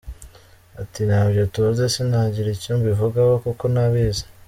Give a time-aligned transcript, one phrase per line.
[0.81, 4.23] Ati “Ntabyo tuzi, sinagira icyo mbivugaho kuko ntabizi.